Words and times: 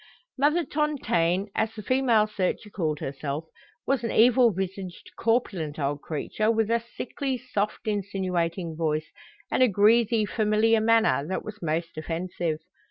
Mother 0.35 0.65
Tontaine, 0.65 1.51
as 1.53 1.75
the 1.75 1.83
female 1.83 2.25
searcher 2.25 2.71
called 2.71 3.01
herself, 3.01 3.45
was 3.85 4.03
an 4.03 4.11
evil 4.11 4.49
visaged, 4.51 5.11
corpulent 5.15 5.77
old 5.77 6.01
creature, 6.01 6.49
with 6.49 6.71
a 6.71 6.79
sickly, 6.97 7.37
soft, 7.37 7.87
insinuating 7.87 8.75
voice, 8.75 9.11
and 9.51 9.61
a 9.61 9.67
greasy, 9.67 10.25
familiar 10.25 10.81
manner 10.81 11.23
that 11.27 11.45
was 11.45 11.61
most 11.61 11.99
offensive. 11.99 12.57